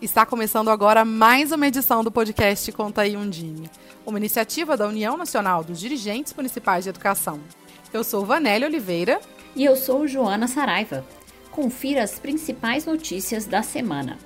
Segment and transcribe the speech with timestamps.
[0.00, 3.68] Está começando agora mais uma edição do podcast Conta aí Undime,
[4.06, 7.40] uma iniciativa da União Nacional dos Dirigentes Municipais de Educação.
[7.92, 9.20] Eu sou Vanélia Oliveira.
[9.56, 11.04] E eu sou Joana Saraiva.
[11.50, 14.18] Confira as principais notícias da semana.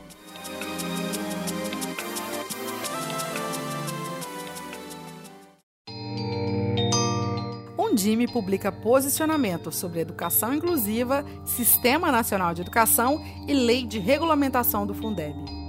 [7.79, 14.93] Undime publica posicionamento sobre educação inclusiva, Sistema Nacional de Educação e Lei de Regulamentação do
[14.93, 15.61] Fundeb.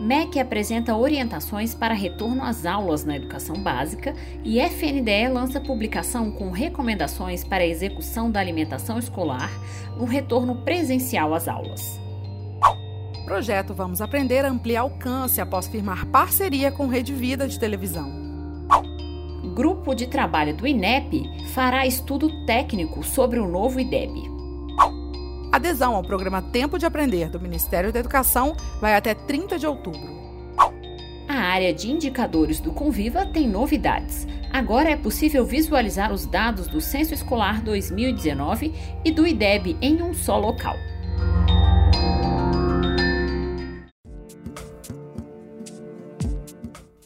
[0.00, 6.50] MEC apresenta orientações para retorno às aulas na educação básica e FNDE lança publicação com
[6.50, 9.50] recomendações para a execução da alimentação escolar
[9.98, 12.00] no retorno presencial às aulas.
[13.26, 18.10] Projeto Vamos Aprender amplia alcance após firmar parceria com Rede Vida de televisão.
[19.54, 24.39] Grupo de trabalho do INEP fará estudo técnico sobre o novo IDEB.
[25.52, 30.20] Adesão ao programa Tempo de Aprender do Ministério da Educação vai até 30 de outubro.
[31.28, 34.28] A área de indicadores do Conviva tem novidades.
[34.52, 38.74] Agora é possível visualizar os dados do Censo Escolar 2019
[39.04, 40.76] e do IDEB em um só local.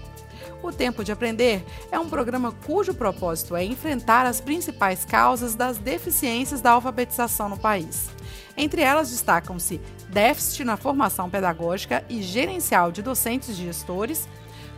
[0.65, 5.77] O Tempo de Aprender é um programa cujo propósito é enfrentar as principais causas das
[5.77, 8.09] deficiências da alfabetização no país.
[8.57, 14.27] Entre elas destacam-se déficit na formação pedagógica e gerencial de docentes e gestores,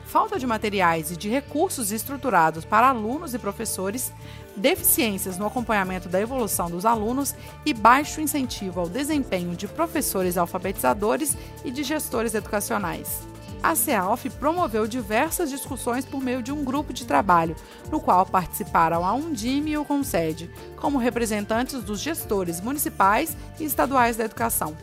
[0.06, 4.12] falta de materiais e de recursos estruturados para alunos e professores,
[4.58, 7.34] deficiências no acompanhamento da evolução dos alunos
[7.66, 13.26] e baixo incentivo ao desempenho de professores alfabetizadores e de gestores educacionais
[13.62, 17.56] a CEALF promoveu diversas discussões por meio de um grupo de trabalho,
[17.92, 24.18] no qual participaram a Undime e o Concede, como representantes dos gestores municipais e estaduais
[24.18, 24.76] da educação.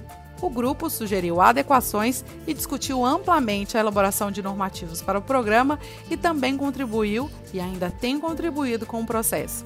[0.43, 5.79] O grupo sugeriu adequações e discutiu amplamente a elaboração de normativos para o programa
[6.11, 9.65] e também contribuiu e ainda tem contribuído com o processo.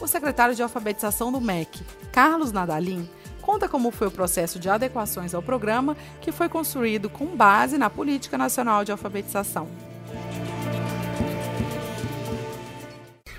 [0.00, 3.08] O secretário de alfabetização do MEC, Carlos Nadalim,
[3.42, 7.90] conta como foi o processo de adequações ao programa, que foi construído com base na
[7.90, 9.68] Política Nacional de Alfabetização.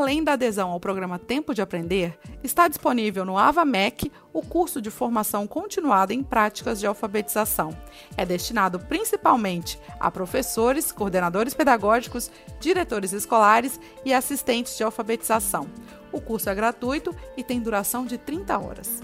[0.01, 4.91] Além da adesão ao programa Tempo de Aprender, está disponível no AvaMec o curso de
[4.91, 7.77] formação continuada em práticas de alfabetização.
[8.17, 15.69] É destinado principalmente a professores, coordenadores pedagógicos, diretores escolares e assistentes de alfabetização.
[16.11, 19.03] O curso é gratuito e tem duração de 30 horas.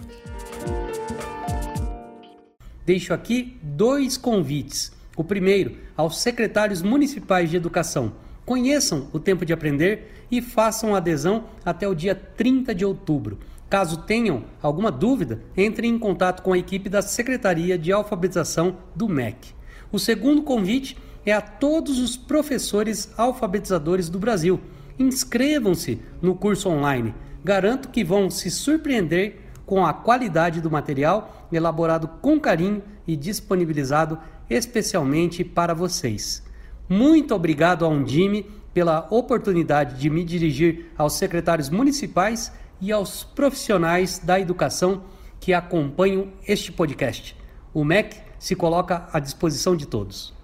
[2.86, 4.92] Deixo aqui dois convites.
[5.14, 8.14] O primeiro aos secretários municipais de educação
[8.46, 13.38] Conheçam o tempo de aprender e façam adesão até o dia 30 de outubro.
[13.68, 19.08] Caso tenham alguma dúvida, entrem em contato com a equipe da Secretaria de Alfabetização do
[19.08, 19.54] MEC.
[19.90, 24.60] O segundo convite é a todos os professores alfabetizadores do Brasil.
[24.98, 27.12] Inscrevam-se no curso online.
[27.44, 34.18] Garanto que vão se surpreender com a qualidade do material elaborado com carinho e disponibilizado
[34.48, 36.42] especialmente para vocês.
[36.88, 38.46] Muito obrigado ao Undime
[38.76, 45.02] pela oportunidade de me dirigir aos secretários municipais e aos profissionais da educação
[45.40, 47.34] que acompanham este podcast.
[47.72, 50.34] O MEC se coloca à disposição de todos.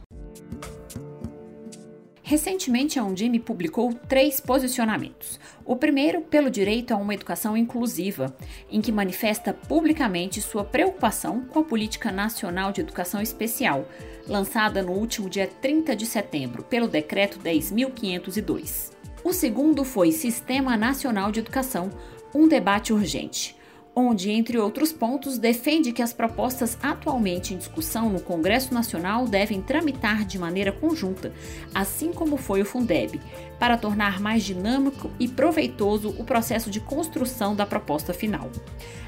[2.22, 5.38] Recentemente, a Undime publicou três posicionamentos.
[5.62, 8.34] O primeiro, pelo direito a uma educação inclusiva,
[8.70, 13.86] em que manifesta publicamente sua preocupação com a Política Nacional de Educação Especial,
[14.26, 18.92] lançada no último dia 30 de setembro pelo Decreto 10.502.
[19.24, 21.90] O segundo foi Sistema Nacional de Educação,
[22.34, 23.56] um debate urgente
[23.94, 29.60] onde, entre outros pontos, defende que as propostas atualmente em discussão no Congresso Nacional devem
[29.60, 31.32] tramitar de maneira conjunta,
[31.74, 33.20] assim como foi o Fundeb,
[33.58, 38.50] para tornar mais dinâmico e proveitoso o processo de construção da proposta final.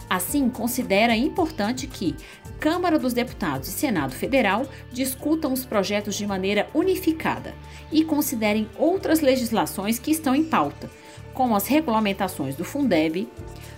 [0.09, 2.15] Assim, considera importante que
[2.59, 7.55] Câmara dos Deputados e Senado Federal discutam os projetos de maneira unificada
[7.93, 10.91] e considerem outras legislações que estão em pauta,
[11.33, 13.29] como as regulamentações do Fundeb,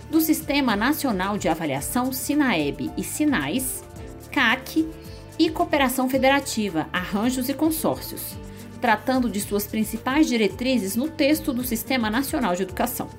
[0.09, 3.83] do Sistema Nacional de Avaliação SINAEB e SINAIS,
[4.31, 4.87] CAC
[5.37, 8.37] e Cooperação Federativa, Arranjos e Consórcios,
[8.79, 13.09] tratando de suas principais diretrizes no texto do Sistema Nacional de Educação.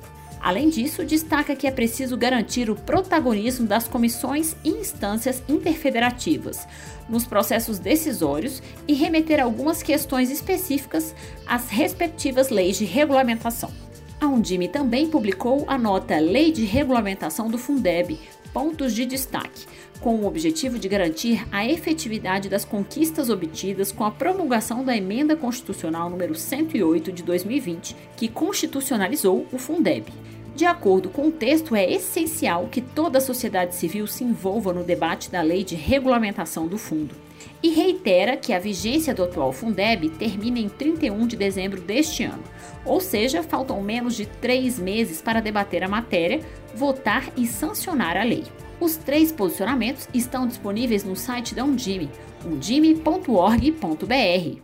[0.40, 6.66] Além disso, destaca que é preciso garantir o protagonismo das comissões e instâncias interfederativas
[7.08, 11.14] nos processos decisórios e remeter algumas questões específicas
[11.46, 13.72] às respectivas leis de regulamentação.
[14.20, 18.18] A Undime também publicou a nota Lei de Regulamentação do Fundeb,
[18.52, 19.66] pontos de destaque,
[19.98, 25.36] com o objetivo de garantir a efetividade das conquistas obtidas com a promulgação da Emenda
[25.36, 30.06] Constitucional número 108 de 2020, que constitucionalizou o Fundeb.
[30.54, 34.82] De acordo com o texto, é essencial que toda a sociedade civil se envolva no
[34.82, 37.14] debate da lei de regulamentação do fundo.
[37.62, 42.42] E reitera que a vigência do atual Fundeb termina em 31 de dezembro deste ano,
[42.84, 46.40] ou seja, faltam menos de três meses para debater a matéria,
[46.74, 48.44] votar e sancionar a lei.
[48.80, 52.10] Os três posicionamentos estão disponíveis no site da Undime,
[52.46, 54.62] undime.org.br.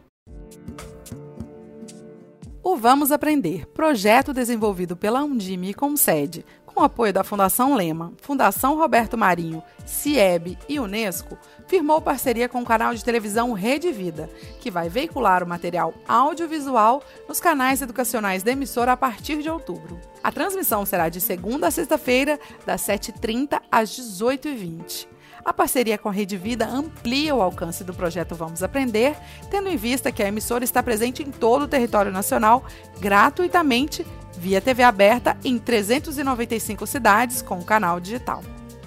[2.62, 8.76] O Vamos Aprender, projeto desenvolvido pela Undime com sede, com apoio da Fundação Lema, Fundação
[8.76, 11.38] Roberto Marinho, CIEB e Unesco,
[11.68, 14.28] firmou parceria com o canal de televisão Rede Vida,
[14.60, 20.00] que vai veicular o material audiovisual nos canais educacionais da emissora a partir de outubro.
[20.22, 25.06] A transmissão será de segunda a sexta-feira, das 7h30 às 18h20.
[25.44, 29.14] A parceria com a Rede Vida amplia o alcance do projeto Vamos Aprender,
[29.50, 32.64] tendo em vista que a emissora está presente em todo o território nacional,
[32.98, 38.42] gratuitamente, via TV aberta em 395 cidades com o canal digital.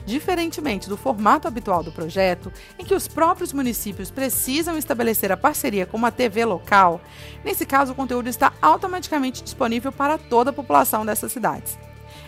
[0.06, 5.86] Diferentemente do formato habitual do projeto, em que os próprios municípios precisam estabelecer a parceria
[5.86, 7.02] com uma TV local,
[7.44, 11.78] nesse caso o conteúdo está automaticamente disponível para toda a população dessas cidades.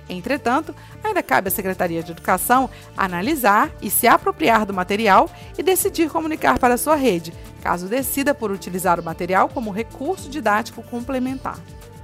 [0.09, 6.09] Entretanto, ainda cabe à Secretaria de Educação analisar e se apropriar do material e decidir
[6.09, 11.59] comunicar para sua rede, caso decida por utilizar o material como recurso didático complementar.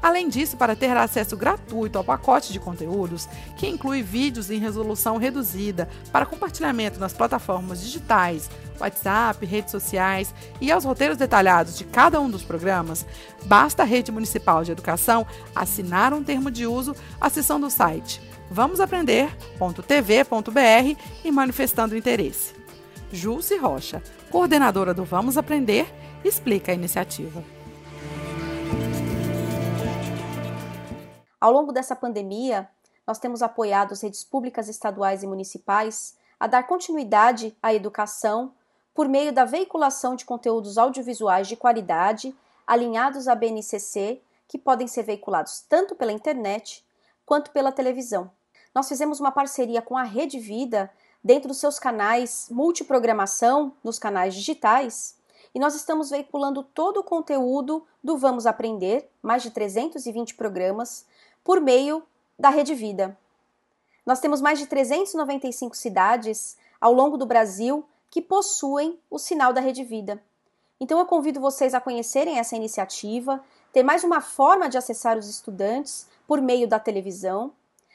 [0.05, 5.17] Além disso, para ter acesso gratuito ao pacote de conteúdos, que inclui vídeos em resolução
[5.17, 8.47] reduzida para compartilhamento nas plataformas digitais,
[8.79, 10.31] WhatsApp, redes sociais
[10.61, 13.03] e aos roteiros detalhados de cada um dos programas,
[13.45, 18.21] basta a Rede Municipal de Educação assinar um termo de uso acessando o site
[18.51, 22.53] vamosaprender.tv.br e manifestando interesse.
[23.11, 25.91] Jússi Rocha, coordenadora do Vamos Aprender,
[26.23, 27.54] explica a iniciativa.
[31.45, 32.67] Ao longo dessa pandemia,
[33.05, 38.51] nós temos apoiado as redes públicas estaduais e municipais a dar continuidade à educação
[38.95, 42.35] por meio da veiculação de conteúdos audiovisuais de qualidade
[42.65, 46.83] alinhados à BNCC, que podem ser veiculados tanto pela internet
[47.23, 48.31] quanto pela televisão.
[48.73, 50.91] Nós fizemos uma parceria com a Rede Vida
[51.23, 55.15] dentro dos seus canais multiprogramação nos canais digitais
[55.55, 61.05] e nós estamos veiculando todo o conteúdo do Vamos Aprender, mais de 320 programas,
[61.45, 62.03] por meio
[62.37, 63.17] da Rede Vida.
[64.05, 69.61] Nós temos mais de 395 cidades ao longo do Brasil que possuem o sinal da
[69.61, 70.21] Rede Vida.
[70.79, 75.29] Então eu convido vocês a conhecerem essa iniciativa, ter mais uma forma de acessar os
[75.29, 77.53] estudantes por meio da televisão,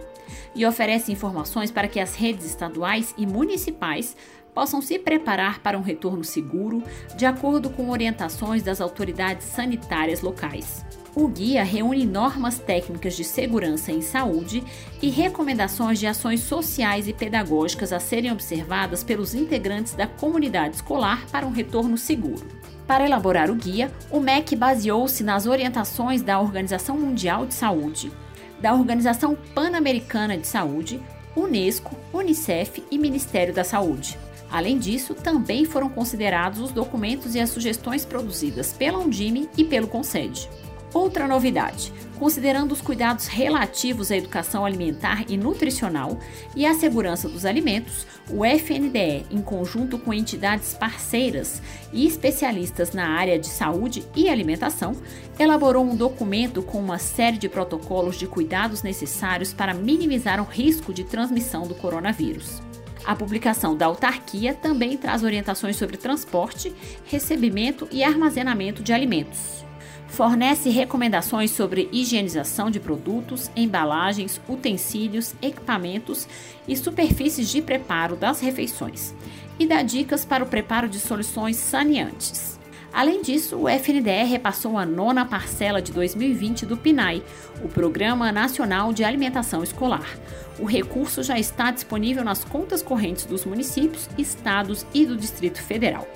[0.52, 4.16] e oferece informações para que as redes estaduais e municipais
[4.52, 6.82] possam se preparar para um retorno seguro,
[7.16, 10.84] de acordo com orientações das autoridades sanitárias locais.
[11.14, 14.62] O guia reúne normas técnicas de segurança em saúde
[15.02, 21.26] e recomendações de ações sociais e pedagógicas a serem observadas pelos integrantes da comunidade escolar
[21.32, 22.46] para um retorno seguro.
[22.86, 28.12] Para elaborar o guia, o MEC baseou-se nas orientações da Organização Mundial de Saúde,
[28.60, 31.00] da Organização Pan-Americana de Saúde,
[31.34, 34.16] Unesco, Unicef e Ministério da Saúde.
[34.50, 39.88] Além disso, também foram considerados os documentos e as sugestões produzidas pela Undime e pelo
[39.88, 40.48] Concede.
[40.92, 46.18] Outra novidade: considerando os cuidados relativos à educação alimentar e nutricional
[46.56, 53.08] e à segurança dos alimentos, o FNDE, em conjunto com entidades parceiras e especialistas na
[53.08, 54.94] área de saúde e alimentação,
[55.38, 60.92] elaborou um documento com uma série de protocolos de cuidados necessários para minimizar o risco
[60.92, 62.60] de transmissão do coronavírus.
[63.04, 66.74] A publicação da autarquia também traz orientações sobre transporte,
[67.06, 69.69] recebimento e armazenamento de alimentos
[70.10, 76.28] fornece recomendações sobre higienização de produtos, embalagens, utensílios, equipamentos
[76.68, 79.14] e superfícies de preparo das refeições
[79.58, 82.58] e dá dicas para o preparo de soluções saneantes.
[82.92, 87.22] Além disso, o FNDE repassou a nona parcela de 2020 do PNAE,
[87.62, 90.18] o Programa Nacional de Alimentação Escolar.
[90.60, 96.06] O recurso já está disponível nas contas correntes dos municípios, estados e do Distrito Federal.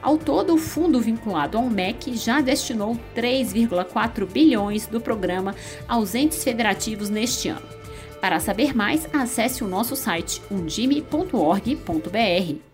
[0.00, 5.52] Ao todo, o fundo vinculado ao MEC já destinou 3,4 bilhões do programa
[5.88, 7.66] aos entes federativos neste ano.
[8.20, 12.67] Para saber mais, acesse o nosso site undime.org.br.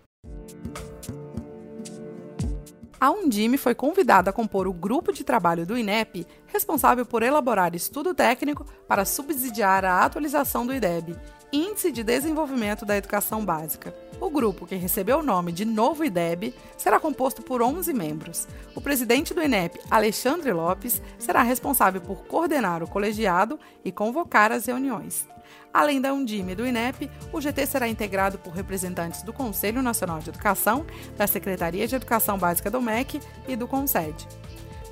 [2.99, 7.75] A Undime foi convidada a compor o grupo de trabalho do INEP responsável por elaborar
[7.75, 11.15] estudo técnico para subsidiar a atualização do IDEB,
[11.55, 13.95] Índice de Desenvolvimento da Educação Básica.
[14.19, 18.45] O grupo, que recebeu o nome de Novo IDEB, será composto por 11 membros.
[18.75, 24.65] O presidente do INEP, Alexandre Lopes, será responsável por coordenar o colegiado e convocar as
[24.65, 25.25] reuniões.
[25.73, 30.31] Além da Undime do INEP, o GT será integrado por representantes do Conselho Nacional de
[30.31, 30.85] Educação,
[31.15, 34.27] da Secretaria de Educação Básica do MEC e do CONSED.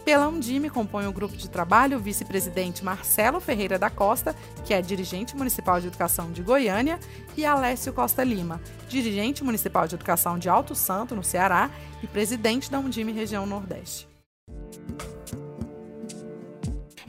[0.06, 4.82] Pela Undime compõe o grupo de trabalho o vice-presidente Marcelo Ferreira da Costa, que é
[4.82, 7.00] dirigente municipal de educação de Goiânia,
[7.38, 11.70] e Alessio Costa Lima, dirigente municipal de educação de Alto Santo, no Ceará,
[12.02, 14.08] e presidente da Undime Região Nordeste.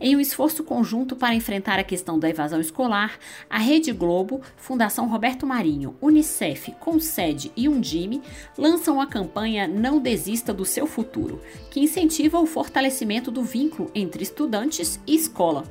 [0.06, 3.18] Em um esforço conjunto para enfrentar a questão da evasão escolar,
[3.48, 8.20] a Rede Globo, Fundação Roberto Marinho, Unicef, Concede e Undime
[8.58, 14.22] lançam a campanha Não Desista do Seu Futuro, que incentiva o fortalecimento do vínculo entre
[14.22, 15.64] estudantes e escola.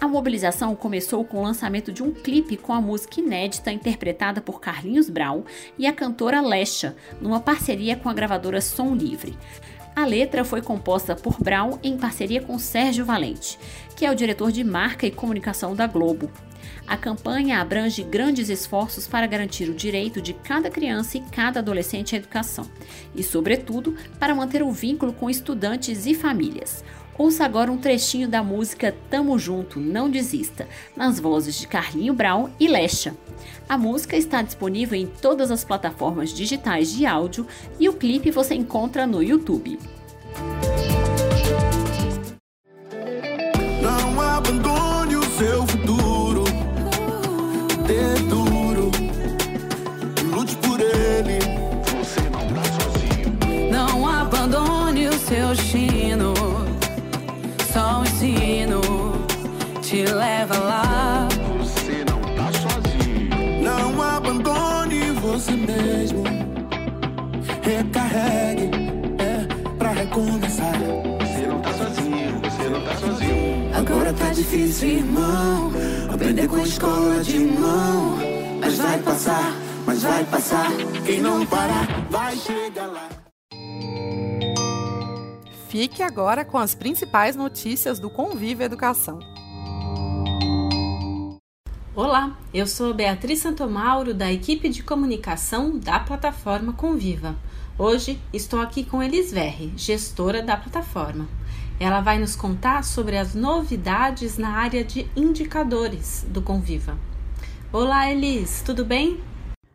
[0.00, 4.60] A mobilização começou com o lançamento de um clipe com a música inédita interpretada por
[4.60, 5.42] Carlinhos Brown
[5.76, 9.36] e a cantora Lesha, numa parceria com a gravadora Som Livre.
[9.98, 13.58] A letra foi composta por Brown em parceria com Sérgio Valente,
[13.96, 16.30] que é o diretor de marca e comunicação da Globo.
[16.86, 22.14] A campanha abrange grandes esforços para garantir o direito de cada criança e cada adolescente
[22.14, 22.70] à educação,
[23.12, 26.84] e, sobretudo, para manter o vínculo com estudantes e famílias.
[27.18, 32.48] Ouça agora um trechinho da música Tamo Junto, Não Desista, nas vozes de Carlinho Brown
[32.60, 33.12] e Lecha.
[33.68, 37.44] A música está disponível em todas as plataformas digitais de áudio
[37.80, 39.80] e o clipe você encontra no YouTube.
[67.68, 68.70] Recarregue.
[69.18, 70.72] É pra recomeçar.
[70.72, 72.40] Você não tá sozinho.
[72.40, 73.76] Você não tá sozinho.
[73.76, 75.70] Agora tá difícil, irmão.
[76.10, 78.16] Aprender com a escola de mão.
[78.58, 79.52] Mas vai passar,
[79.84, 80.70] mas vai passar.
[81.04, 83.06] Quem não parar, vai chegar lá.
[85.68, 89.18] Fique agora com as principais notícias do Convívio Educação.
[91.94, 97.36] Olá, eu sou Beatriz Santomauro, da equipe de comunicação da plataforma Conviva.
[97.80, 101.28] Hoje estou aqui com Elis Verri, gestora da plataforma.
[101.78, 106.98] Ela vai nos contar sobre as novidades na área de indicadores do Conviva.
[107.72, 109.20] Olá, Elis, tudo bem?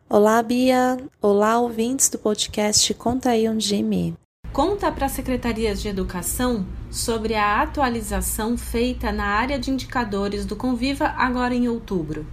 [0.06, 0.98] Olá, Bia.
[1.18, 4.14] Olá, ouvintes do podcast Conta aí um Jimmy.
[4.52, 10.56] Conta para as secretarias de educação sobre a atualização feita na área de indicadores do
[10.56, 12.26] Conviva agora em outubro.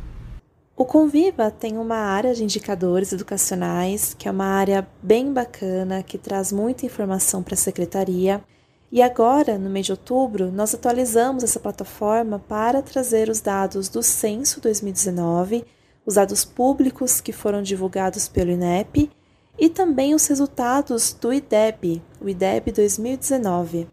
[0.81, 6.17] O Conviva tem uma área de indicadores educacionais, que é uma área bem bacana, que
[6.17, 8.43] traz muita informação para a secretaria.
[8.91, 14.01] E agora, no mês de outubro, nós atualizamos essa plataforma para trazer os dados do
[14.01, 15.63] Censo 2019,
[16.03, 19.11] os dados públicos que foram divulgados pelo INEP
[19.59, 23.87] e também os resultados do IDEB, o IDEB 2019.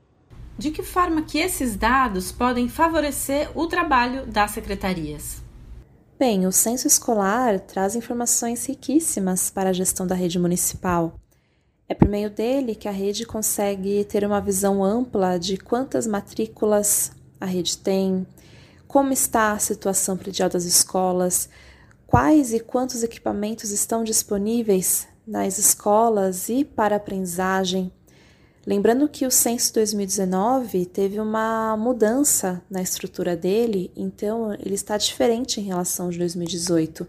[0.56, 5.46] De que forma que esses dados podem favorecer o trabalho das secretarias?
[6.18, 11.14] Bem, o censo escolar traz informações riquíssimas para a gestão da rede municipal.
[11.88, 17.12] É por meio dele que a rede consegue ter uma visão ampla de quantas matrículas
[17.40, 18.26] a rede tem,
[18.88, 21.48] como está a situação predial das escolas,
[22.04, 27.92] quais e quantos equipamentos estão disponíveis nas escolas e para aprendizagem.
[28.68, 35.58] Lembrando que o censo 2019 teve uma mudança na estrutura dele, então ele está diferente
[35.58, 37.06] em relação de 2018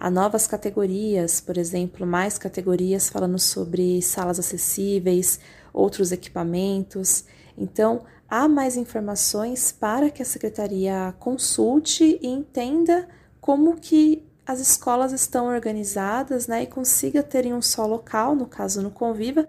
[0.00, 5.40] Há novas categorias, por exemplo, mais categorias falando sobre salas acessíveis,
[5.72, 7.24] outros equipamentos.
[7.56, 13.08] Então, há mais informações para que a secretaria consulte e entenda
[13.40, 18.46] como que as escolas estão organizadas, né, e consiga ter em um só local, no
[18.46, 19.48] caso no Conviva,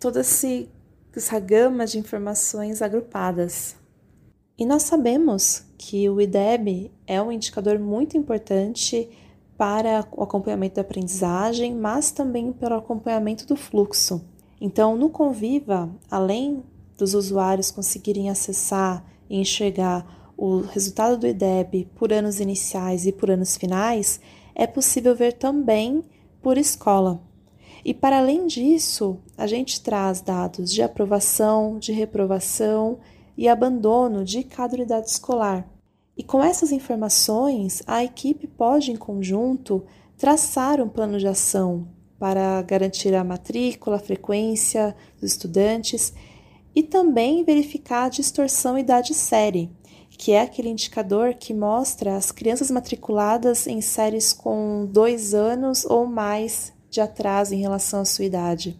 [0.00, 0.68] toda esse,
[1.16, 3.76] essa gama de informações agrupadas.
[4.58, 9.08] E nós sabemos que o IDEB é um indicador muito importante
[9.56, 14.24] para o acompanhamento da aprendizagem, mas também pelo acompanhamento do fluxo.
[14.60, 16.62] Então, no Conviva, além
[16.96, 23.30] dos usuários conseguirem acessar e enxergar o resultado do IDEB por anos iniciais e por
[23.30, 24.20] anos finais,
[24.54, 26.02] é possível ver também
[26.40, 27.20] por escola.
[27.84, 32.98] E para além disso, a gente traz dados de aprovação, de reprovação
[33.36, 35.68] e abandono de cada unidade escolar.
[36.16, 39.84] E com essas informações, a equipe pode, em conjunto,
[40.16, 41.86] traçar um plano de ação
[42.18, 46.12] para garantir a matrícula, a frequência dos estudantes
[46.74, 49.70] e também verificar a distorção idade série,
[50.10, 56.06] que é aquele indicador que mostra as crianças matriculadas em séries com dois anos ou
[56.06, 58.78] mais de atraso em relação à sua idade.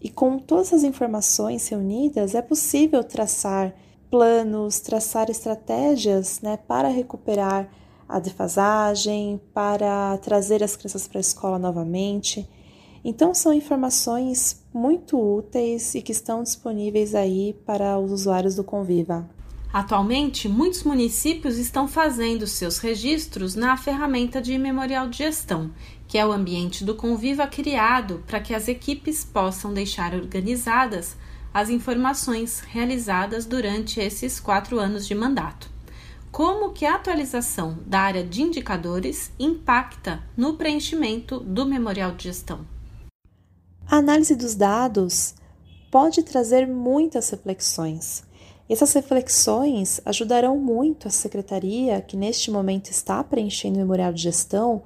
[0.00, 3.74] E com todas as informações reunidas, é possível traçar
[4.10, 7.70] planos, traçar estratégias né, para recuperar
[8.08, 12.48] a defasagem, para trazer as crianças para a escola novamente.
[13.04, 19.28] Então, são informações muito úteis e que estão disponíveis aí para os usuários do Conviva.
[19.72, 25.70] Atualmente, muitos municípios estão fazendo seus registros na ferramenta de memorial de gestão,
[26.06, 31.16] que é o ambiente do Conviva criado para que as equipes possam deixar organizadas
[31.54, 35.70] as informações realizadas durante esses quatro anos de mandato.
[36.30, 42.66] Como que a atualização da área de indicadores impacta no preenchimento do memorial de gestão?
[43.86, 45.34] A análise dos dados
[45.90, 48.24] pode trazer muitas reflexões.
[48.68, 54.82] Essas reflexões ajudarão muito a secretaria, que neste momento está preenchendo o memorial de gestão,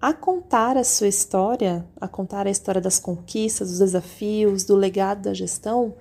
[0.00, 5.22] a contar a sua história, a contar a história das conquistas, dos desafios, do legado
[5.22, 5.94] da gestão,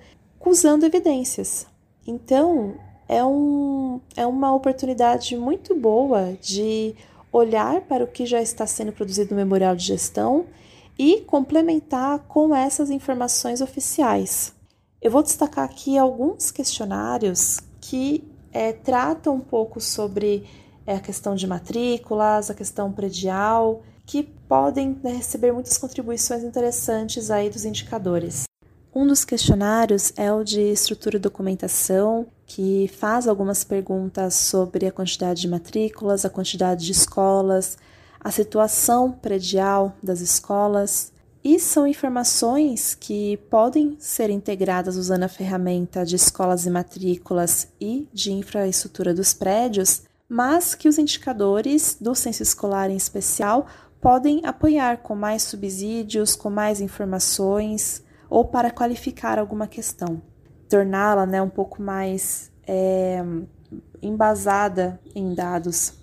[0.45, 1.65] usando evidências.
[2.05, 2.75] Então,
[3.07, 6.95] é, um, é uma oportunidade muito boa de
[7.31, 10.45] olhar para o que já está sendo produzido no memorial de gestão
[10.97, 14.54] e complementar com essas informações oficiais.
[15.05, 20.49] Eu vou destacar aqui alguns questionários que é, tratam um pouco sobre
[20.83, 27.29] é, a questão de matrículas, a questão predial, que podem né, receber muitas contribuições interessantes
[27.29, 28.45] aí dos indicadores.
[28.95, 34.91] Um dos questionários é o de estrutura e documentação, que faz algumas perguntas sobre a
[34.91, 37.77] quantidade de matrículas, a quantidade de escolas,
[38.19, 41.13] a situação predial das escolas.
[41.45, 48.09] E são informações que podem ser integradas usando a ferramenta de escolas e matrículas e
[48.11, 53.67] de infraestrutura dos prédios, mas que os indicadores do censo escolar em especial
[54.01, 60.19] podem apoiar com mais subsídios, com mais informações ou para qualificar alguma questão,
[60.67, 63.23] torná-la né, um pouco mais é,
[64.01, 65.93] embasada em dados.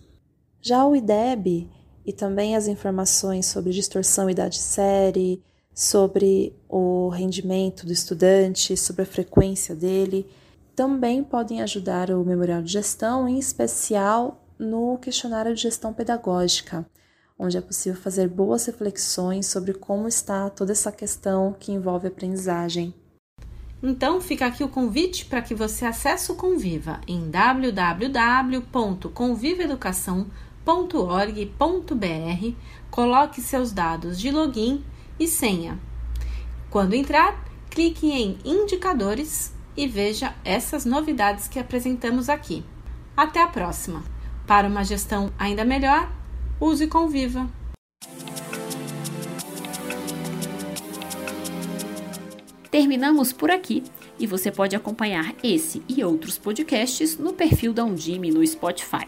[0.61, 1.69] Já o IDEB
[2.05, 5.43] e também as informações sobre distorção idade série,
[5.75, 10.27] sobre o rendimento do estudante, sobre a frequência dele,
[10.75, 16.87] também podem ajudar o Memorial de Gestão, em especial no questionário de gestão pedagógica,
[17.39, 22.95] onde é possível fazer boas reflexões sobre como está toda essa questão que envolve aprendizagem.
[23.83, 27.29] Então, fica aqui o convite para que você acesse o Conviva em
[30.65, 32.57] www.convivaeducação.org.br,
[32.91, 34.85] coloque seus dados de login
[35.19, 35.79] e senha.
[36.71, 42.65] Quando entrar, clique em Indicadores e veja essas novidades que apresentamos aqui.
[43.17, 44.05] Até a próxima!
[44.47, 46.11] Para uma gestão ainda melhor,
[46.61, 47.49] use Conviva.
[52.71, 53.85] Terminamos por aqui
[54.19, 59.07] e você pode acompanhar esse e outros podcasts no perfil da Undime no Spotify.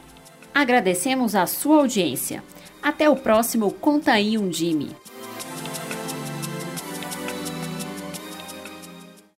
[0.55, 2.41] Agradecemos a sua audiência.
[2.81, 4.95] Até o próximo Conta aí Undime.